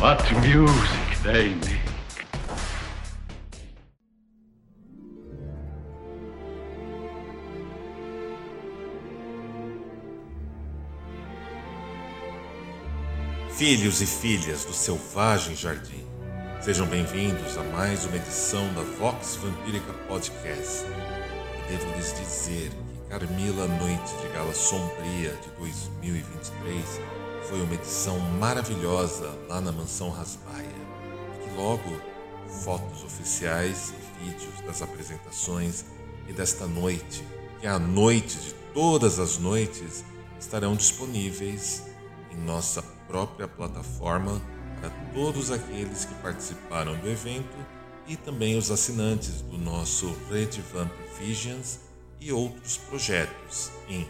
What 0.00 0.24
music 0.40 1.22
they 1.22 1.54
make. 1.56 1.78
Filhos 13.50 14.00
e 14.00 14.06
filhas 14.06 14.64
do 14.64 14.72
selvagem 14.72 15.54
jardim, 15.54 16.06
sejam 16.62 16.86
bem-vindos 16.86 17.58
a 17.58 17.62
mais 17.64 18.06
uma 18.06 18.16
edição 18.16 18.72
da 18.72 18.80
Vox 18.98 19.36
Vampírica 19.36 19.92
Podcast. 20.08 20.86
E 20.86 21.72
devo 21.76 21.94
lhes 21.94 22.14
dizer 22.14 22.70
que 22.70 23.10
Carmila 23.10 23.68
Noite 23.68 24.14
de 24.22 24.28
Gala 24.32 24.54
Sombria 24.54 25.34
de 25.42 25.50
2023 25.58 27.19
foi 27.48 27.60
uma 27.60 27.74
edição 27.74 28.18
maravilhosa 28.38 29.28
lá 29.48 29.60
na 29.60 29.72
Mansão 29.72 30.10
Rasbaia. 30.10 30.66
E 31.46 31.56
logo 31.56 32.00
fotos 32.64 33.04
oficiais 33.04 33.92
e 34.20 34.24
vídeos 34.24 34.60
das 34.66 34.82
apresentações 34.82 35.84
e 36.28 36.32
desta 36.32 36.66
noite, 36.66 37.24
que 37.60 37.66
é 37.66 37.70
a 37.70 37.78
noite 37.78 38.38
de 38.38 38.52
todas 38.74 39.18
as 39.18 39.38
noites, 39.38 40.04
estarão 40.38 40.74
disponíveis 40.74 41.82
em 42.30 42.36
nossa 42.36 42.82
própria 43.06 43.48
plataforma 43.48 44.40
para 44.80 44.90
todos 45.12 45.50
aqueles 45.50 46.04
que 46.04 46.14
participaram 46.16 46.96
do 46.96 47.08
evento 47.08 47.56
e 48.06 48.16
também 48.16 48.56
os 48.56 48.70
assinantes 48.70 49.42
do 49.42 49.58
nosso 49.58 50.14
Red 50.30 50.60
Vamp 50.72 50.92
Visions 51.18 51.80
e 52.20 52.32
outros 52.32 52.76
projetos 52.76 53.70
em 53.88 54.08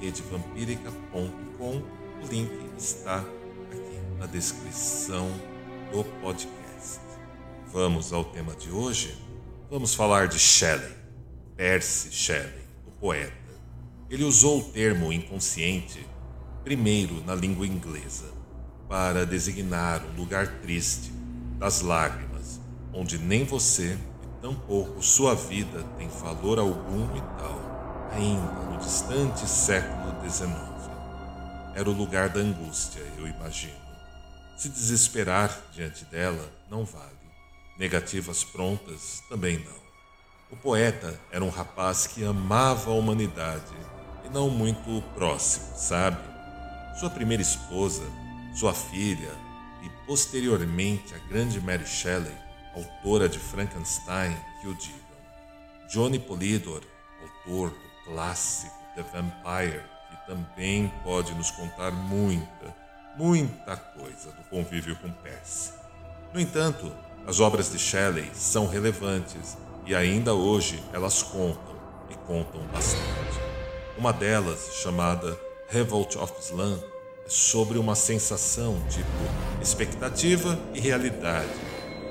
hub.redevampirica.com. 0.00 1.82
O 2.22 2.26
link 2.30 2.50
está 2.76 3.18
aqui 3.18 4.00
na 4.18 4.26
descrição 4.26 5.30
do 5.92 6.04
podcast. 6.20 7.00
Vamos 7.72 8.12
ao 8.12 8.24
tema 8.24 8.54
de 8.54 8.70
hoje? 8.70 9.16
Vamos 9.70 9.94
falar 9.94 10.28
de 10.28 10.38
Shelley, 10.38 10.94
Percy 11.56 12.12
Shelley, 12.12 12.64
o 12.86 12.90
poeta. 12.92 13.32
Ele 14.08 14.24
usou 14.24 14.60
o 14.60 14.64
termo 14.64 15.12
inconsciente 15.12 16.06
primeiro 16.62 17.22
na 17.24 17.34
língua 17.34 17.66
inglesa, 17.66 18.32
para 18.88 19.26
designar 19.26 20.04
um 20.04 20.16
lugar 20.16 20.60
triste, 20.60 21.12
das 21.58 21.80
lágrimas, 21.82 22.60
onde 22.92 23.18
nem 23.18 23.44
você 23.44 23.98
e 24.22 24.42
tampouco 24.42 25.02
sua 25.02 25.34
vida 25.34 25.82
tem 25.96 26.08
valor 26.08 26.58
algum 26.58 27.04
e 27.16 27.20
tal, 27.38 27.60
ainda 28.14 28.52
no 28.70 28.78
distante 28.78 29.46
século 29.46 30.14
XIX. 30.28 30.50
Era 31.74 31.88
o 31.88 31.92
lugar 31.92 32.28
da 32.28 32.40
angústia, 32.40 33.02
eu 33.18 33.26
imagino. 33.26 33.84
Se 34.56 34.68
desesperar 34.68 35.56
diante 35.72 36.04
dela 36.04 36.48
não 36.70 36.84
vale. 36.84 37.12
Negativas 37.78 38.44
prontas 38.44 39.22
também 39.28 39.58
não. 39.58 39.84
O 40.50 40.56
poeta 40.56 41.18
era 41.32 41.44
um 41.44 41.50
rapaz 41.50 42.06
que 42.06 42.24
amava 42.24 42.90
a 42.90 42.94
humanidade 42.94 43.74
e 44.24 44.28
não 44.28 44.48
muito 44.48 45.02
próximo, 45.14 45.74
sabe? 45.76 46.34
sua 46.94 47.10
primeira 47.10 47.42
esposa, 47.42 48.04
sua 48.54 48.72
filha 48.72 49.32
e 49.82 49.90
posteriormente 50.06 51.14
a 51.14 51.18
grande 51.28 51.60
Mary 51.60 51.86
Shelley, 51.86 52.32
autora 52.74 53.28
de 53.28 53.38
Frankenstein, 53.38 54.36
que 54.60 54.68
o 54.68 54.74
digam. 54.74 55.00
Johnny 55.90 56.18
Polidor, 56.18 56.82
autor 57.20 57.70
do 57.70 57.93
clássico 58.04 58.74
The 58.94 59.02
Vampire, 59.02 59.82
que 60.10 60.26
também 60.26 60.92
pode 61.02 61.34
nos 61.34 61.50
contar 61.50 61.90
muita, 61.90 62.74
muita 63.16 63.76
coisa 63.76 64.30
do 64.30 64.44
convívio 64.50 64.96
com 64.96 65.10
Percy. 65.10 65.72
No 66.32 66.40
entanto, 66.40 66.92
as 67.26 67.40
obras 67.40 67.72
de 67.72 67.78
Shelley 67.78 68.30
são 68.34 68.66
relevantes 68.66 69.56
e 69.86 69.94
ainda 69.94 70.34
hoje 70.34 70.82
elas 70.92 71.22
contam 71.22 71.74
e 72.10 72.14
contam 72.26 72.60
bastante. 72.72 73.04
Uma 73.96 74.12
delas, 74.12 74.74
chamada 74.74 75.38
Revolt 75.68 76.16
of 76.16 76.32
Slam 76.40 76.78
é 77.26 77.28
sobre 77.28 77.78
uma 77.78 77.94
sensação 77.94 78.80
tipo 78.88 79.08
expectativa 79.60 80.58
e 80.72 80.80
realidade. 80.80 81.50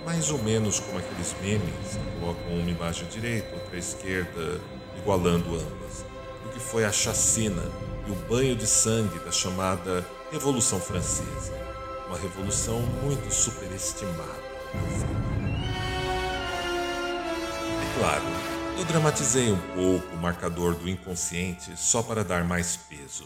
Mais 0.05 0.31
ou 0.31 0.39
menos 0.39 0.79
como 0.79 0.97
aqueles 0.97 1.33
memes 1.41 1.95
que 1.95 2.19
colocam 2.19 2.59
uma 2.59 2.69
imagem 2.69 3.07
direita, 3.07 3.55
outra 3.55 3.77
esquerda, 3.77 4.59
igualando 5.03 5.49
ambas. 5.49 6.05
O 6.45 6.49
que 6.49 6.59
foi 6.59 6.85
a 6.85 6.91
chacina 6.91 7.61
e 8.07 8.11
o 8.11 8.15
banho 8.27 8.55
de 8.55 8.65
sangue 8.65 9.19
da 9.19 9.31
chamada 9.31 10.05
Revolução 10.31 10.79
Francesa. 10.79 11.53
Uma 12.07 12.17
revolução 12.17 12.79
muito 13.03 13.31
superestimada. 13.33 14.43
É 17.81 17.99
claro, 17.99 18.23
eu 18.77 18.85
dramatizei 18.85 19.51
um 19.51 19.59
pouco 19.75 20.15
o 20.15 20.17
marcador 20.17 20.73
do 20.73 20.89
inconsciente 20.89 21.75
só 21.75 22.01
para 22.01 22.23
dar 22.23 22.45
mais 22.45 22.77
peso. 22.77 23.25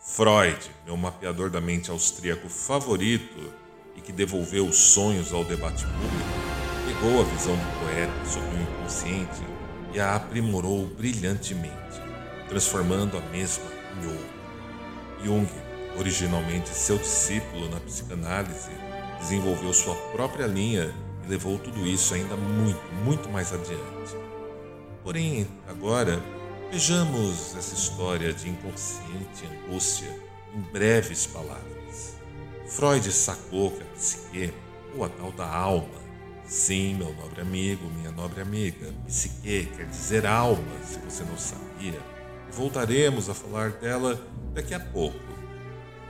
Freud, 0.00 0.70
meu 0.84 0.96
mapeador 0.96 1.50
da 1.50 1.60
mente 1.60 1.90
austríaco 1.90 2.48
favorito 2.48 3.52
e 3.96 4.00
que 4.00 4.12
devolveu 4.12 4.66
os 4.66 4.76
sonhos 4.76 5.32
ao 5.32 5.44
debate 5.44 5.84
público, 5.84 6.30
pegou 6.86 7.20
a 7.20 7.24
visão 7.24 7.56
do 7.56 7.80
poeta 7.80 8.24
sobre 8.24 8.48
o 8.56 8.62
inconsciente 8.62 9.55
e 9.96 10.00
a 10.00 10.14
aprimorou 10.14 10.86
brilhantemente, 10.86 12.00
transformando 12.48 13.18
a 13.18 13.20
mesma 13.32 13.64
em 14.00 14.06
outro. 14.06 14.36
Jung, 15.24 15.48
originalmente 15.98 16.68
seu 16.68 16.98
discípulo 16.98 17.68
na 17.68 17.80
psicanálise, 17.80 18.70
desenvolveu 19.18 19.72
sua 19.72 19.96
própria 20.12 20.46
linha 20.46 20.94
e 21.24 21.28
levou 21.28 21.58
tudo 21.58 21.84
isso 21.84 22.14
ainda 22.14 22.36
muito, 22.36 22.80
muito 23.04 23.28
mais 23.28 23.52
adiante. 23.52 24.14
Porém, 25.02 25.48
agora 25.66 26.22
Vejamos 26.70 27.54
essa 27.56 27.74
história 27.74 28.32
de 28.32 28.48
inconsciente 28.48 29.46
angústia 29.46 30.08
em 30.52 30.60
breves 30.72 31.24
palavras. 31.26 32.16
Freud 32.68 33.10
sacou 33.12 33.70
que 33.70 33.82
a 33.82 33.86
psique, 33.94 34.52
ou 34.96 35.04
a 35.04 35.08
tal 35.08 35.30
da 35.32 35.46
alma, 35.46 36.05
sim, 36.46 36.94
meu 36.94 37.12
nobre 37.14 37.40
amigo, 37.40 37.90
minha 37.90 38.10
nobre 38.10 38.40
amiga, 38.40 38.92
psique 39.06 39.68
quer 39.76 39.86
dizer 39.86 40.26
alma, 40.26 40.62
se 40.84 40.98
você 40.98 41.24
não 41.24 41.36
sabia, 41.36 42.00
voltaremos 42.50 43.28
a 43.28 43.34
falar 43.34 43.70
dela 43.70 44.20
daqui 44.54 44.74
a 44.74 44.80
pouco. 44.80 45.18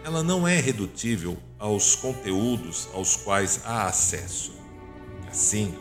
Ela 0.04 0.22
não 0.22 0.46
é 0.46 0.60
redutível 0.60 1.36
aos 1.58 1.96
conteúdos 1.96 2.88
aos 2.94 3.16
quais 3.16 3.60
há 3.64 3.86
acesso. 3.86 4.54
Assim, 5.28 5.74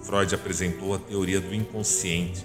Freud 0.00 0.34
apresentou 0.34 0.94
a 0.94 0.98
teoria 0.98 1.40
do 1.40 1.54
inconsciente 1.54 2.44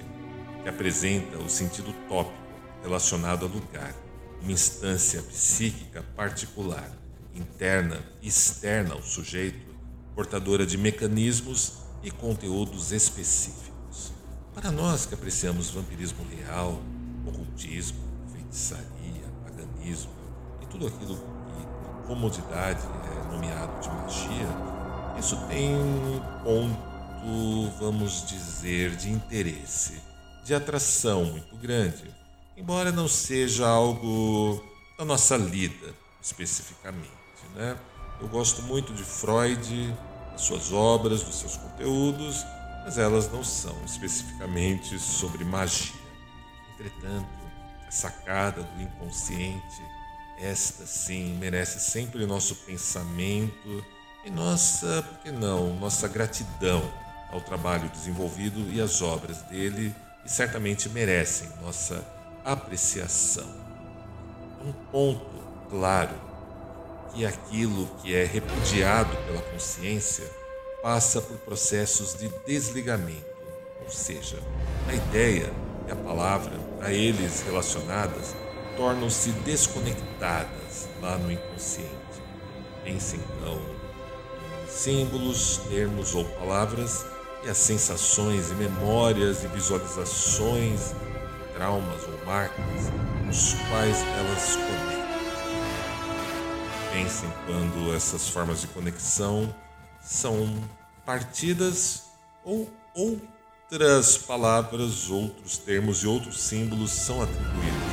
que 0.63 0.69
apresenta 0.69 1.37
o 1.37 1.49
sentido 1.49 1.93
tópico 2.09 2.41
relacionado 2.83 3.45
a 3.45 3.47
lugar, 3.47 3.95
uma 4.41 4.51
instância 4.51 5.21
psíquica 5.21 6.03
particular, 6.15 6.91
interna 7.33 8.03
e 8.21 8.27
externa 8.27 8.95
ao 8.95 9.01
sujeito, 9.01 9.70
portadora 10.15 10.65
de 10.65 10.77
mecanismos 10.77 11.73
e 12.03 12.11
conteúdos 12.11 12.91
específicos. 12.91 14.11
Para 14.53 14.71
nós 14.71 15.05
que 15.05 15.13
apreciamos 15.13 15.69
vampirismo 15.69 16.25
real, 16.25 16.81
ocultismo, 17.25 17.99
feitiçaria, 18.31 19.25
paganismo 19.43 20.11
e 20.61 20.65
tudo 20.65 20.87
aquilo 20.87 21.15
que 21.15 21.65
com 21.85 22.07
comodidade 22.07 22.81
é 22.81 23.31
nomeado 23.31 23.81
de 23.81 23.89
magia, 23.89 24.47
isso 25.19 25.37
tem 25.47 25.75
um 25.75 26.19
ponto, 26.43 27.79
vamos 27.79 28.25
dizer, 28.27 28.95
de 28.95 29.09
interesse 29.09 30.11
de 30.43 30.53
atração 30.53 31.25
muito 31.25 31.55
grande, 31.57 32.03
embora 32.57 32.91
não 32.91 33.07
seja 33.07 33.67
algo 33.67 34.63
da 34.97 35.05
nossa 35.05 35.37
lida 35.37 35.93
especificamente. 36.21 37.09
Né? 37.55 37.77
Eu 38.21 38.27
gosto 38.27 38.61
muito 38.61 38.93
de 38.93 39.03
Freud, 39.03 39.95
das 40.31 40.41
suas 40.41 40.71
obras, 40.71 41.23
dos 41.23 41.39
seus 41.39 41.57
conteúdos, 41.57 42.45
mas 42.85 42.97
elas 42.97 43.31
não 43.31 43.43
são 43.43 43.75
especificamente 43.83 44.99
sobre 44.99 45.43
magia. 45.43 45.99
Entretanto, 46.73 47.27
a 47.87 47.91
sacada 47.91 48.61
do 48.61 48.81
inconsciente 48.81 49.81
esta 50.37 50.87
sim 50.87 51.35
merece 51.39 51.79
sempre 51.79 52.25
nosso 52.25 52.55
pensamento 52.55 53.85
e 54.25 54.29
nossa, 54.31 55.03
por 55.03 55.17
que 55.19 55.31
não, 55.31 55.75
nossa 55.75 56.07
gratidão 56.07 56.81
ao 57.31 57.41
trabalho 57.41 57.89
desenvolvido 57.89 58.59
e 58.71 58.81
às 58.81 59.01
obras 59.01 59.37
dele 59.43 59.95
e 60.25 60.29
certamente 60.29 60.89
merecem 60.89 61.47
nossa 61.61 62.03
apreciação. 62.43 63.47
Um 64.63 64.73
ponto 64.91 65.43
claro 65.69 66.30
que 67.13 67.25
aquilo 67.25 67.87
que 68.01 68.15
é 68.15 68.25
repudiado 68.25 69.15
pela 69.25 69.41
consciência 69.41 70.25
passa 70.81 71.21
por 71.21 71.37
processos 71.37 72.15
de 72.15 72.29
desligamento, 72.45 73.25
ou 73.83 73.89
seja, 73.89 74.39
a 74.87 74.93
ideia 74.93 75.51
e 75.87 75.91
a 75.91 75.95
palavra 75.95 76.53
a 76.81 76.91
eles 76.91 77.41
relacionadas 77.41 78.35
tornam-se 78.75 79.31
desconectadas 79.31 80.89
lá 81.01 81.17
no 81.17 81.31
inconsciente. 81.31 81.91
Pense 82.83 83.17
então 83.17 83.59
em 84.63 84.67
símbolos, 84.67 85.57
termos 85.69 86.15
ou 86.15 86.25
palavras 86.25 87.05
e 87.43 87.49
as 87.49 87.57
sensações 87.57 88.49
e 88.51 88.55
memórias 88.55 89.43
e 89.43 89.47
visualizações, 89.47 90.93
traumas 91.53 92.03
ou 92.03 92.25
marcas 92.25 92.91
nos 93.25 93.53
quais 93.69 93.97
elas 94.17 94.55
conectam. 94.55 95.00
Pensem 96.91 97.31
quando 97.45 97.95
essas 97.95 98.27
formas 98.27 98.61
de 98.61 98.67
conexão 98.67 99.53
são 100.01 100.47
partidas 101.05 102.03
ou 102.43 102.69
outras 102.93 104.17
palavras, 104.17 105.09
outros 105.09 105.57
termos 105.57 106.03
e 106.03 106.07
outros 106.07 106.41
símbolos 106.41 106.91
são 106.91 107.21
atribuídos. 107.21 107.91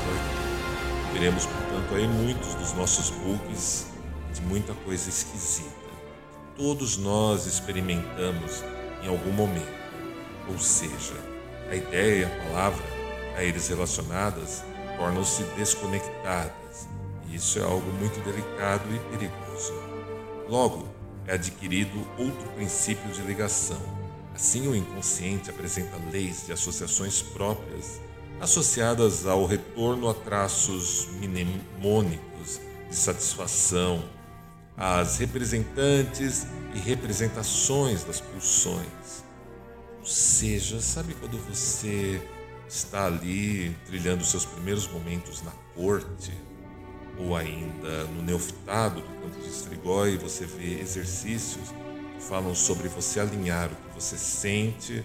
Veremos, 1.13 1.47
portanto, 1.47 1.95
aí 1.95 2.07
muitos 2.07 2.55
dos 2.55 2.73
nossos 2.75 3.11
bugs 3.11 3.87
de 4.35 4.41
muita 4.43 4.75
coisa 4.75 5.09
esquisita. 5.09 5.69
Todos 6.57 6.97
nós 6.97 7.47
experimentamos 7.47 8.63
em 9.03 9.09
algum 9.09 9.33
momento. 9.33 9.79
Ou 10.49 10.59
seja, 10.59 11.15
a 11.71 11.75
ideia 11.75 12.21
e 12.21 12.25
a 12.25 12.45
palavra 12.45 12.85
a 13.37 13.45
eles 13.45 13.69
relacionadas 13.69 14.63
tornam-se 14.97 15.43
desconectadas. 15.57 16.58
Isso 17.33 17.59
é 17.59 17.63
algo 17.63 17.91
muito 17.93 18.21
delicado 18.25 18.85
e 18.95 18.99
perigoso. 19.11 19.73
Logo, 20.49 20.89
é 21.27 21.35
adquirido 21.35 22.07
outro 22.19 22.49
princípio 22.57 23.11
de 23.13 23.21
ligação. 23.23 23.81
Assim, 24.35 24.67
o 24.67 24.75
inconsciente 24.75 25.51
apresenta 25.51 25.97
leis 26.11 26.47
de 26.47 26.53
associações 26.53 27.21
próprias 27.21 28.01
associadas 28.41 29.27
ao 29.27 29.45
retorno 29.45 30.09
a 30.09 30.15
traços 30.15 31.09
mnemônicos 31.21 32.61
de 32.89 32.95
satisfação, 32.95 34.03
às 34.77 35.19
representantes 35.19 36.47
e 36.75 36.79
representações 36.79 38.05
das 38.05 38.21
pulsões. 38.21 39.25
Ou 39.99 40.07
seja, 40.07 40.81
sabe 40.81 41.15
quando 41.15 41.37
você 41.49 42.23
está 42.69 43.07
ali 43.07 43.77
trilhando 43.87 44.25
seus 44.25 44.45
primeiros 44.45 44.87
momentos 44.87 45.43
na 45.43 45.51
corte? 45.75 46.33
Ou 47.19 47.37
ainda 47.37 48.05
no 48.05 48.23
neofitado 48.23 49.01
do 49.01 49.09
campo 49.21 49.41
de 49.41 49.49
Estrigói, 49.49 50.17
você 50.17 50.47
vê 50.47 50.81
exercícios 50.81 51.69
que 52.17 52.23
falam 52.23 52.55
sobre 52.55 52.89
você 52.89 53.19
alinhar 53.19 53.71
o 53.73 53.77
que 53.77 53.95
você 53.95 54.17
sente, 54.17 55.05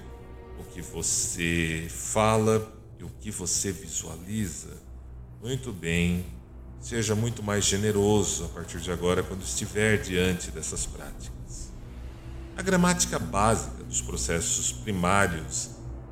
o 0.60 0.64
que 0.64 0.82
você 0.82 1.88
fala 1.90 2.72
e 3.00 3.04
o 3.04 3.10
que 3.20 3.32
você 3.32 3.72
visualiza. 3.72 4.78
Muito 5.42 5.74
bem, 5.74 6.26
seja 6.80 7.16
muito 7.16 7.42
mais 7.42 7.66
generoso 7.66 8.46
a 8.46 8.50
partir 8.50 8.80
de 8.80 8.92
agora 8.92 9.24
quando 9.24 9.42
estiver 9.42 9.98
diante 9.98 10.52
dessas 10.52 10.86
práticas. 10.86 11.72
A 12.56 12.62
gramática 12.62 13.18
básica 13.18 13.84
dos 13.84 14.02
processos 14.02 14.72
primários 14.72 15.72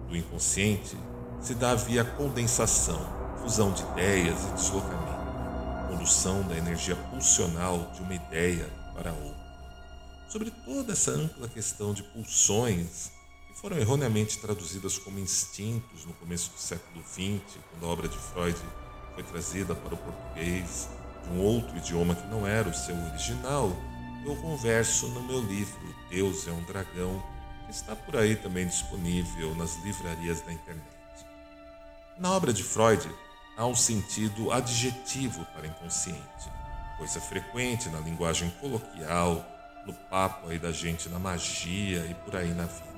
do 0.10 0.18
inconsciente 0.18 0.98
se 1.40 1.54
dá 1.54 1.76
via 1.76 2.04
condensação, 2.04 3.00
fusão 3.42 3.72
de 3.72 3.84
ideias 3.84 4.40
e 4.44 4.54
deslocamento 4.54 5.21
condução 5.92 6.42
da 6.44 6.58
energia 6.58 6.96
pulsional 6.96 7.92
de 7.94 8.02
uma 8.02 8.16
ideia 8.16 8.66
para 8.96 9.12
outra. 9.12 9.42
Sobre 10.30 10.50
toda 10.50 10.94
essa 10.94 11.12
ampla 11.12 11.50
questão 11.50 11.94
de 11.94 12.02
pulsões, 12.02 13.12
que 13.48 13.60
foram 13.60 13.78
erroneamente 13.78 14.40
traduzidas 14.40 14.98
como 14.98 15.20
instintos 15.20 16.06
no 16.06 16.14
começo 16.14 16.52
do 16.52 16.58
século 16.58 17.04
XX, 17.04 17.60
quando 17.70 17.86
a 17.86 17.90
obra 17.90 18.08
de 18.08 18.18
Freud 18.18 18.58
foi 19.14 19.24
trazida 19.24 19.76
para 19.76 19.94
o 19.94 19.98
português 19.98 20.88
de 21.26 21.30
um 21.32 21.42
outro 21.42 21.76
idioma 21.76 22.16
que 22.16 22.28
não 22.28 22.48
era 22.48 22.70
o 22.70 22.74
seu 22.74 22.96
original, 22.96 23.76
eu 24.26 24.36
converso 24.38 25.10
no 25.10 25.22
meu 25.24 25.42
livro 25.42 25.96
Deus 26.10 26.48
é 26.48 26.52
um 26.52 26.64
Dragão, 26.64 27.22
que 27.66 27.72
está 27.72 27.96
por 27.96 28.16
aí 28.16 28.38
também 28.38 28.66
disponível 28.66 29.54
nas 29.56 29.76
livrarias 29.84 30.40
da 30.42 30.54
internet. 30.54 30.86
Na 32.18 32.32
obra 32.32 32.54
de 32.54 32.64
Freud, 32.64 33.10
há 33.58 33.66
um 33.66 33.76
sentido 33.76 34.52
adjetivo 34.52 35.46
para 35.54 35.68
inconsciente, 35.68 36.50
coisa 36.98 37.20
frequente 37.20 37.90
na 37.90 38.00
linguagem 38.00 38.50
coloquial, 38.62 39.46
no 39.86 39.94
papo 39.94 40.50
aí 40.50 40.60
da 40.60 40.72
gente 40.72 41.10
na 41.10 41.20
magia 41.20 42.06
e 42.06 42.14
por 42.14 42.36
aí 42.36 42.54
na 42.54 42.66
vida. 42.66 42.92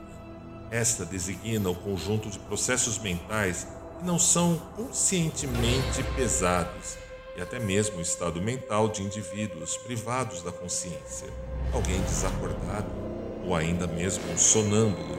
Esta 0.70 1.06
designa 1.06 1.70
o 1.70 1.76
conjunto 1.76 2.30
de 2.30 2.40
processos 2.40 2.98
mentais 2.98 3.68
que 4.00 4.06
não 4.06 4.20
são 4.20 4.58
conscientemente 4.76 6.04
pesados 6.16 6.98
e 7.36 7.42
até 7.42 7.60
mesmo 7.60 7.98
o 7.98 8.02
estado 8.02 8.42
mental 8.42 8.90
de 8.90 9.02
indivíduos 9.02 9.78
privados 9.78 10.44
da 10.44 10.52
consciência, 10.52 11.28
alguém 11.72 12.02
desacordado 12.02 12.92
ou 13.44 13.56
ainda 13.56 13.88
mesmo 13.88 14.32
um 14.32 14.38
sonâmbulo, 14.38 15.18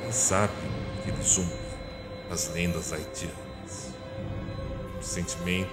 quem 0.00 0.12
sabe 0.12 0.52
aquele 0.98 1.22
zumbi, 1.22 1.52
as 2.30 2.48
lendas 2.48 2.92
haitianas 2.92 3.45
sentimento 5.04 5.70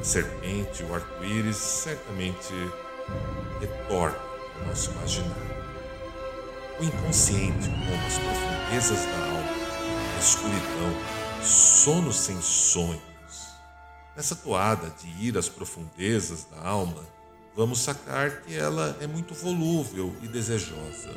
de 0.00 0.06
serpente, 0.06 0.82
o 0.82 0.94
arco-íris, 0.94 1.56
certamente 1.56 2.52
retorna 3.60 4.16
ao 4.60 4.66
nosso 4.66 4.90
imaginário. 4.90 5.62
O 6.80 6.84
inconsciente, 6.84 7.68
como 7.68 8.06
as 8.06 8.18
profundezas 8.18 9.04
da 9.04 9.26
alma, 9.26 9.52
a 10.16 10.18
escuridão, 10.18 11.42
sono 11.42 12.12
sem 12.12 12.40
sonhos. 12.40 13.02
Nessa 14.16 14.34
toada 14.34 14.92
de 15.00 15.08
ir 15.24 15.38
às 15.38 15.48
profundezas 15.48 16.44
da 16.44 16.66
alma, 16.68 17.02
vamos 17.54 17.80
sacar 17.80 18.42
que 18.42 18.54
ela 18.54 18.96
é 19.00 19.06
muito 19.06 19.34
volúvel 19.34 20.14
e 20.22 20.28
desejosa. 20.28 21.10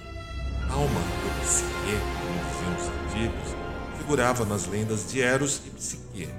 A 0.70 0.74
alma 0.74 1.00
do 1.00 1.42
psique, 1.42 1.70
como 2.22 2.40
diziam 2.50 2.76
os 2.78 3.14
antigos, 3.14 3.56
figurava 3.98 4.46
nas 4.46 4.66
lendas 4.68 5.10
de 5.12 5.22
Eros 5.22 5.62
e 5.66 5.70
Psique, 5.72 6.30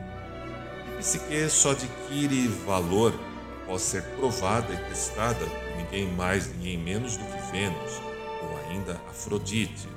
psique 0.99 1.49
só 1.49 1.73
adquire 1.73 2.49
valor 2.49 3.15
após 3.63 3.83
ser 3.83 4.03
provada 4.17 4.73
e 4.73 4.77
testada 4.89 5.45
por 5.45 5.77
ninguém 5.77 6.11
mais, 6.13 6.47
ninguém 6.55 6.79
menos 6.79 7.17
do 7.17 7.25
que 7.25 7.53
Vênus, 7.53 8.01
ou 8.43 8.57
ainda 8.69 9.01
Afrodite, 9.09 9.89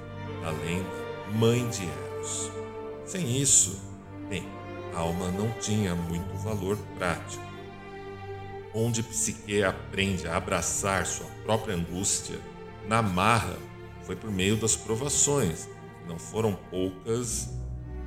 além 0.44 0.84
mãe 1.34 1.68
de 1.70 1.84
Eros. 1.84 2.52
Sem 3.06 3.40
isso, 3.40 3.80
bem, 4.28 4.44
a 4.96 5.00
alma 5.00 5.30
não 5.32 5.52
tinha 5.60 5.94
muito 5.94 6.36
valor 6.38 6.78
prático. 6.98 7.44
Onde 8.74 9.04
Psique 9.04 9.64
aprende 9.64 10.28
a 10.28 10.38
abraçar 10.38 11.06
sua 11.06 11.28
própria 11.44 11.76
angústia, 11.76 12.40
na 12.88 13.02
marra, 13.02 13.58
foi 14.04 14.16
por 14.16 14.32
meio 14.32 14.58
das 14.58 14.76
provações, 14.76 15.66
que 15.66 16.08
não 16.08 16.18
foram 16.18 16.54
poucas 16.72 17.50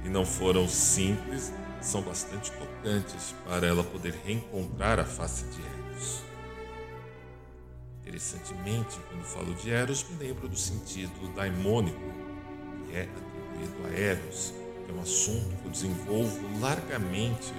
e 0.04 0.08
não 0.08 0.26
foram 0.26 0.68
simples 0.68 1.52
são 1.80 2.00
bastante 2.02 2.50
tocantes 2.52 2.71
para 3.44 3.66
ela 3.66 3.84
poder 3.84 4.14
reencontrar 4.24 4.98
a 4.98 5.04
face 5.04 5.44
de 5.46 5.62
Eros. 5.62 6.22
Interessantemente, 8.00 8.98
quando 9.08 9.22
falo 9.24 9.54
de 9.54 9.70
Eros, 9.70 10.04
me 10.10 10.16
lembro 10.16 10.48
do 10.48 10.56
sentido 10.56 11.32
daimônico, 11.34 12.00
que 12.86 12.96
é 12.96 13.02
atribuído 13.02 13.86
a 13.86 13.98
Eros, 13.98 14.52
que 14.84 14.90
é 14.90 14.94
um 14.94 15.00
assunto 15.00 15.56
que 15.56 15.66
eu 15.66 15.70
desenvolvo 15.70 16.60
largamente 16.60 17.52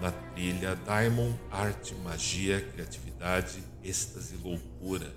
na 0.00 0.10
trilha 0.10 0.76
Daimon 0.76 1.32
Arte, 1.50 1.94
Magia, 1.94 2.60
Criatividade, 2.60 3.62
Êxtase 3.82 4.34
e 4.34 4.38
Loucura, 4.38 5.14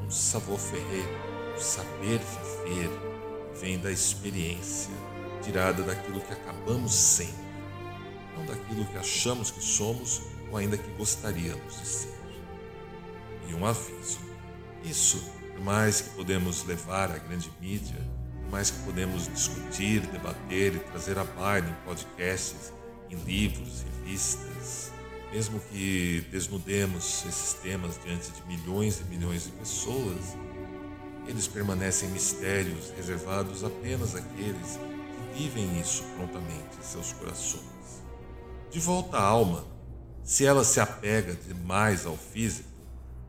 Um 0.04 0.10
savoir-faire, 0.10 1.08
um 1.56 1.60
saber 1.60 2.20
viver, 2.64 2.90
vem 3.60 3.78
da 3.78 3.90
experiência, 3.90 4.90
tirada 5.42 5.82
daquilo 5.82 6.20
que 6.20 6.32
acabamos 6.32 6.94
sendo, 6.94 7.42
não 8.36 8.46
daquilo 8.46 8.84
que 8.86 8.96
achamos 8.96 9.50
que 9.50 9.62
somos 9.62 10.22
ou 10.52 10.58
ainda 10.58 10.76
que 10.76 10.90
gostaríamos 10.92 11.80
de 11.80 11.86
ser. 11.86 12.14
E 13.48 13.54
um 13.54 13.66
aviso: 13.66 14.20
isso, 14.84 15.18
por 15.54 15.64
mais 15.64 16.02
que 16.02 16.10
podemos 16.10 16.64
levar 16.64 17.10
à 17.10 17.18
grande 17.18 17.50
mídia, 17.60 17.98
por 18.42 18.50
mais 18.52 18.70
que 18.70 18.78
podemos 18.82 19.26
discutir, 19.28 20.00
debater 20.06 20.74
e 20.74 20.78
trazer 20.78 21.18
à 21.18 21.24
baila 21.24 21.68
em 21.68 21.86
podcasts, 21.86 22.72
em 23.10 23.16
livros, 23.16 23.82
revistas, 23.82 24.92
mesmo 25.32 25.58
que 25.70 26.26
desnudemos 26.30 27.24
esses 27.26 27.54
temas 27.54 27.98
diante 28.04 28.30
de 28.30 28.46
milhões 28.46 29.00
e 29.00 29.04
milhões 29.04 29.44
de 29.44 29.52
pessoas, 29.52 30.36
eles 31.26 31.46
permanecem 31.46 32.10
mistérios 32.10 32.90
reservados 32.96 33.64
apenas 33.64 34.14
àqueles 34.14 34.78
que 35.34 35.38
vivem 35.38 35.80
isso 35.80 36.04
prontamente 36.16 36.76
em 36.78 36.82
seus 36.82 37.12
corações. 37.14 37.62
De 38.70 38.80
volta 38.80 39.16
à 39.16 39.22
alma, 39.22 39.71
se 40.24 40.46
ela 40.46 40.64
se 40.64 40.80
apega 40.80 41.34
demais 41.34 42.06
ao 42.06 42.16
físico, 42.16 42.68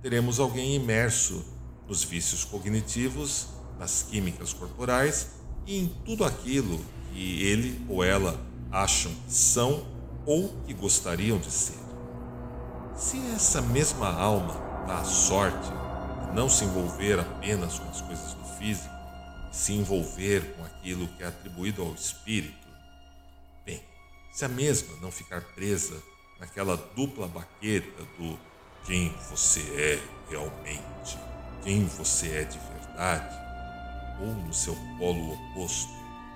teremos 0.02 0.40
alguém 0.40 0.76
imerso 0.76 1.44
nos 1.88 2.04
vícios 2.04 2.44
cognitivos, 2.44 3.48
nas 3.80 4.04
químicas 4.04 4.54
corporais 4.54 5.28
e 5.66 5.80
em 5.80 5.88
tudo 6.06 6.24
aquilo 6.24 6.84
que 7.12 7.44
ele 7.44 7.84
ou 7.90 8.04
ela 8.04 8.40
acham 8.72 9.14
que 9.26 9.34
são 9.34 9.86
ou 10.26 10.50
que 10.66 10.74
gostariam 10.74 11.38
de 11.38 11.52
ser. 11.52 11.80
Se 12.96 13.18
essa 13.36 13.62
mesma 13.62 14.10
alma 14.12 14.54
dá 14.88 15.00
a 15.00 15.04
sorte 15.04 15.70
de 16.28 16.36
não 16.36 16.48
se 16.48 16.64
envolver 16.64 17.20
apenas 17.20 17.80
com 17.80 17.90
as 17.90 18.02
coisas 18.02 18.34
do 18.34 18.44
físico, 18.58 18.94
e 19.52 19.56
se 19.56 19.74
envolver 19.74 20.56
com 20.56 20.64
aquilo 20.64 21.08
que 21.08 21.24
é 21.24 21.28
atribuído 21.28 21.82
ao 21.82 21.94
espírito, 21.94 22.68
bem, 23.66 23.84
se 24.32 24.46
a 24.46 24.48
mesma 24.48 24.96
não 25.02 25.12
ficar 25.12 25.42
presa 25.56 25.96
naquela 26.44 26.76
dupla 26.94 27.26
baqueta 27.26 28.04
do 28.18 28.38
quem 28.86 29.16
você 29.30 29.62
é 29.78 30.30
realmente, 30.30 31.18
quem 31.64 31.86
você 31.86 32.40
é 32.40 32.44
de 32.44 32.60
verdade, 32.60 33.34
ou 34.20 34.28
no 34.28 34.54
seu 34.54 34.76
polo 35.00 35.34
oposto, 35.34 35.94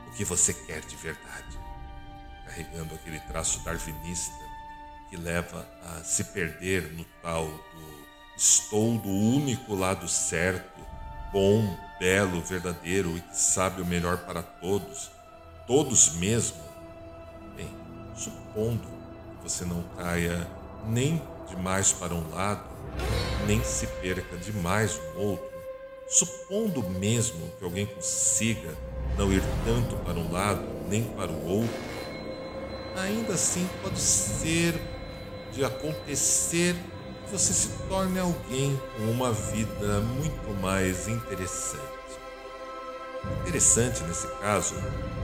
o 0.07 0.11
que 0.15 0.23
você 0.23 0.53
quer 0.53 0.79
de 0.79 0.95
verdade, 0.95 1.59
carregando 2.45 2.95
aquele 2.95 3.19
traço 3.19 3.59
darwinista 3.65 4.33
que 5.09 5.17
leva 5.17 5.67
a 5.83 6.03
se 6.05 6.23
perder 6.23 6.83
no 6.93 7.03
tal 7.21 7.45
do 7.45 8.07
estou 8.37 8.97
do 8.99 9.09
único 9.09 9.75
lado 9.75 10.07
certo, 10.07 10.79
bom, 11.33 11.77
belo, 11.99 12.41
verdadeiro 12.41 13.17
e 13.17 13.21
que 13.21 13.35
sabe 13.35 13.81
o 13.81 13.85
melhor 13.85 14.19
para 14.19 14.41
todos, 14.41 15.11
todos 15.65 16.13
mesmo. 16.13 16.63
Bem, 17.57 17.69
supondo 18.15 18.96
você 19.47 19.63
não 19.63 19.81
caia 19.95 20.45
nem 20.85 21.21
demais 21.47 21.93
para 21.93 22.13
um 22.13 22.29
lado, 22.31 22.65
nem 23.45 23.63
se 23.63 23.87
perca 23.87 24.35
demais 24.35 24.99
no 25.15 25.21
outro, 25.21 25.47
supondo 26.09 26.83
mesmo 26.83 27.49
que 27.57 27.63
alguém 27.63 27.85
consiga 27.85 28.75
não 29.17 29.31
ir 29.31 29.41
tanto 29.63 29.95
para 30.03 30.15
um 30.15 30.29
lado 30.31 30.61
nem 30.89 31.03
para 31.03 31.31
o 31.31 31.47
outro, 31.47 31.79
ainda 32.97 33.35
assim 33.35 33.67
pode 33.81 33.99
ser 33.99 34.75
de 35.53 35.63
acontecer 35.63 36.75
que 37.25 37.31
você 37.31 37.53
se 37.53 37.69
torne 37.87 38.19
alguém 38.19 38.77
com 38.97 39.03
uma 39.03 39.31
vida 39.31 40.01
muito 40.01 40.61
mais 40.61 41.07
interessante. 41.07 41.81
Interessante 43.41 44.03
nesse 44.03 44.27
caso 44.39 44.75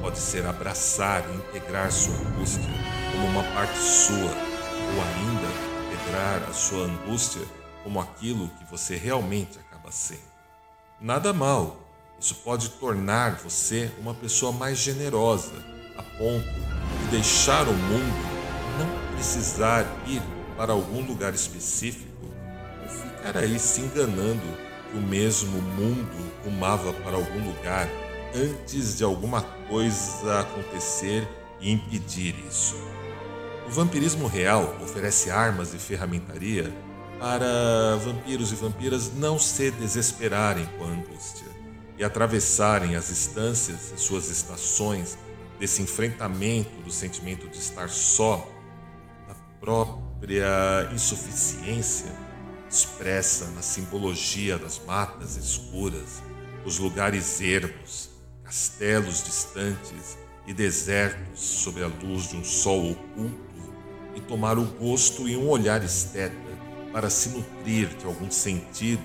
pode 0.02 0.18
ser 0.18 0.46
abraçar 0.46 1.26
e 1.30 1.36
integrar 1.36 1.92
sua 1.92 2.16
angústia 2.16 3.03
como 3.24 3.40
uma 3.40 3.54
parte 3.54 3.78
sua, 3.78 4.18
ou 4.18 5.02
ainda 5.02 5.94
integrar 5.94 6.44
a 6.44 6.52
sua 6.52 6.88
angústia 6.88 7.42
como 7.82 8.02
aquilo 8.02 8.50
que 8.50 8.70
você 8.70 8.98
realmente 8.98 9.58
acaba 9.58 9.90
sendo. 9.94 10.34
Nada 11.00 11.32
mal, 11.32 11.78
isso 12.20 12.36
pode 12.36 12.68
tornar 12.72 13.36
você 13.36 13.90
uma 13.98 14.14
pessoa 14.14 14.52
mais 14.52 14.78
generosa, 14.78 15.54
a 15.98 16.04
ponto 16.04 16.50
de 17.00 17.12
deixar 17.12 17.66
o 17.66 17.74
mundo 17.74 18.34
não 18.78 19.16
precisar 19.16 19.86
ir 20.06 20.22
para 20.58 20.74
algum 20.74 21.02
lugar 21.06 21.34
específico 21.34 22.28
ou 22.82 22.90
ficar 22.90 23.38
aí 23.38 23.58
se 23.58 23.82
enganando 23.82 24.44
o 24.94 24.98
mesmo 24.98 25.62
mundo 25.62 26.34
rumava 26.44 26.92
para 26.92 27.16
algum 27.16 27.48
lugar 27.48 27.88
antes 28.36 28.98
de 28.98 29.04
alguma 29.06 29.42
coisa 29.70 30.42
acontecer 30.42 31.26
e 31.62 31.72
impedir 31.72 32.36
isso. 32.50 32.93
Vampirismo 33.74 34.28
real 34.28 34.78
oferece 34.84 35.32
armas 35.32 35.74
e 35.74 35.80
ferramentaria 35.80 36.72
para 37.20 37.98
vampiros 38.06 38.52
e 38.52 38.56
vampiras 38.56 39.12
não 39.16 39.40
se 39.40 39.72
desesperarem 39.72 40.64
com 40.78 40.84
a 40.84 40.90
angústia 40.90 41.48
e 41.98 42.04
atravessarem 42.04 42.96
as 42.96 43.10
instâncias 43.10 43.92
e 43.92 44.00
suas 44.00 44.30
estações 44.30 45.18
desse 45.60 45.82
enfrentamento 45.82 46.70
do 46.84 46.92
sentimento 46.92 47.48
de 47.50 47.58
estar 47.58 47.90
só, 47.90 48.48
da 49.28 49.34
própria 49.60 50.88
insuficiência 50.94 52.12
expressa 52.70 53.48
na 53.56 53.64
simbologia 53.64 54.56
das 54.60 54.80
matas 54.86 55.36
escuras, 55.36 56.22
os 56.64 56.78
lugares 56.78 57.42
ermos, 57.42 58.12
castelos 58.44 59.24
distantes 59.24 60.16
e 60.46 60.54
desertos 60.54 61.40
sob 61.40 61.82
a 61.82 61.88
luz 61.88 62.30
de 62.30 62.36
um 62.36 62.44
sol 62.44 62.92
oculto, 62.92 63.53
e 64.16 64.22
tomar 64.22 64.58
o 64.58 64.66
gosto 64.66 65.28
e 65.28 65.36
um 65.36 65.50
olhar 65.50 65.84
esteta 65.84 66.54
para 66.92 67.10
se 67.10 67.30
nutrir 67.30 67.90
de 67.98 68.06
algum 68.06 68.30
sentido 68.30 69.04